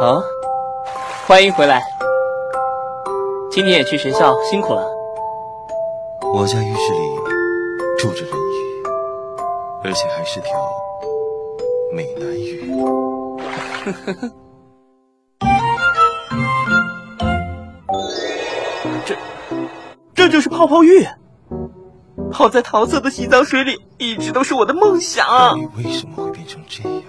[0.00, 0.22] 啊，
[1.26, 1.82] 欢迎回来。
[3.50, 4.86] 今天也去学校，辛苦了。
[6.34, 6.98] 我家浴室里
[7.98, 8.82] 住着人鱼，
[9.82, 10.50] 而且还是条
[11.94, 12.70] 美男鱼。
[19.06, 19.16] 这
[20.14, 21.06] 这就是泡泡浴。
[22.30, 25.58] 泡在桃色的洗澡水里，一直都是我的梦想。
[25.58, 27.02] 你为什么会变成这样？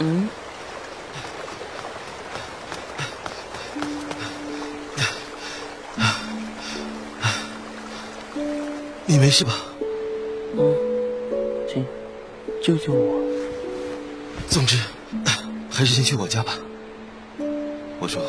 [0.00, 0.28] 嗯，
[9.06, 9.52] 你没事吧？
[10.56, 10.76] 嗯，
[11.68, 11.84] 请
[12.62, 13.27] 救救我。
[14.58, 14.76] 总之，
[15.70, 16.58] 还是先去我家吧。
[18.00, 18.20] 我说，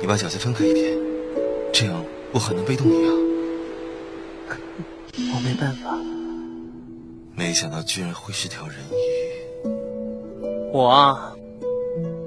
[0.00, 0.96] 你把脚再分开一点，
[1.70, 3.12] 这样我很难背动你啊。
[5.14, 5.94] 我没办法。
[7.36, 9.68] 没想到居然会是条人鱼。
[10.72, 11.34] 我啊，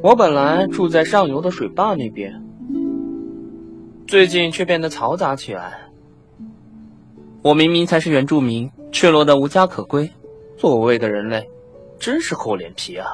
[0.03, 2.39] 我本来住在上游的水坝那边，
[4.05, 5.89] 最近却变得嘈杂起来。
[7.41, 10.11] 我明明才是原住民，却落得无家可归。
[10.59, 11.49] 所谓的人类，
[11.99, 13.07] 真是厚脸皮啊！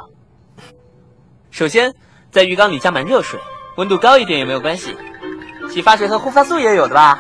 [1.50, 1.94] 首先，
[2.32, 3.40] 在浴缸里加满热水，
[3.78, 4.96] 温度高一点也没有关系。
[5.70, 7.20] 洗发水和护发素也有的吧？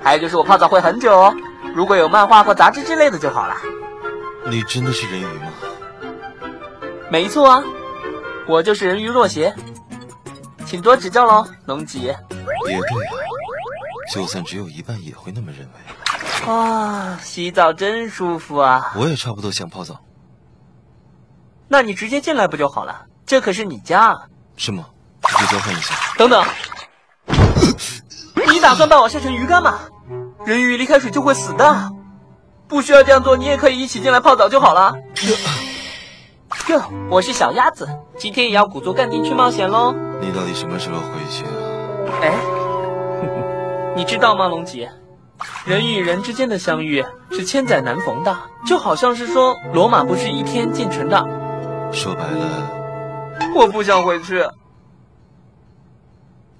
[0.00, 1.34] 还有就是我泡澡会很久哦，
[1.74, 3.56] 如果有漫画或杂志之类的就好了。
[4.48, 5.52] 你真的是人鱼吗？
[7.10, 7.62] 没错啊，
[8.46, 9.54] 我就是人鱼若邪，
[10.66, 12.00] 请多指教喽，龙吉。
[12.00, 12.16] 也
[12.62, 13.12] 对啊，
[14.12, 16.50] 就算只有一半也会那么认为。
[16.52, 18.92] 啊，洗澡真舒服啊！
[18.96, 19.98] 我也差不多想泡澡。
[21.68, 23.06] 那你直接进来不就好了？
[23.26, 24.16] 这可是你家。
[24.56, 24.84] 是吗？
[25.22, 25.94] 直接交换一下。
[26.16, 26.44] 等等，
[28.52, 29.78] 你打算把我晒成鱼干吗？
[30.44, 31.90] 人鱼离开水就会死的，
[32.68, 34.92] 不需要这样做，你也可以一起进来泡澡就好了。
[36.68, 37.88] 哟，我是小鸭子，
[38.18, 39.94] 今天也要鼓足干劲去冒险喽。
[40.20, 41.50] 你到底什么时候回去啊？
[42.20, 42.34] 哎，
[43.96, 44.86] 你知道吗，龙吉？
[45.64, 48.36] 人与人之间的相遇是千载难逢的，
[48.66, 51.26] 就好像是说罗马不是一天建成的。
[51.92, 52.70] 说白了，
[53.54, 54.44] 我不想回去。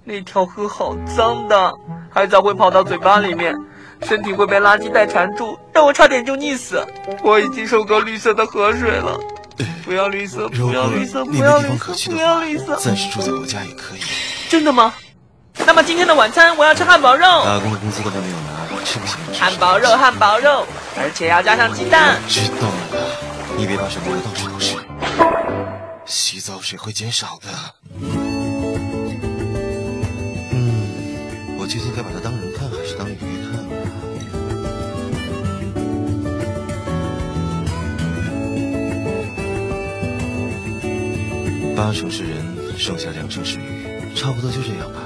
[0.04, 1.72] 那条河好脏的，
[2.10, 3.54] 海藻会跑到嘴巴里面，
[4.02, 6.86] 身体会被垃圾袋缠住，让我差点就溺死。
[7.22, 9.18] 我已经受够绿色的河水了，
[9.84, 12.76] 不要绿色，不要绿色，不要绿色，不要绿色。
[12.76, 14.00] 暂时住在我家也可以。
[14.48, 14.92] 真的吗？
[15.66, 17.24] 那么今天的晚餐我要吃汉堡肉。
[17.24, 19.16] 打工的工资都还没有拿，吃不起。
[19.38, 20.66] 汉堡肉，汉堡肉，
[20.98, 22.18] 而且要加上鸡蛋。
[22.28, 23.08] 知道了，
[23.56, 24.76] 你别把水弄得到处都是。
[26.06, 27.48] 洗澡水会减少的。
[28.00, 28.12] 嗯，
[31.58, 33.64] 我究竟该把它当人看还是当鱼看？
[41.76, 45.00] 八成是人，剩下两成是鱼，差不多就这样吧。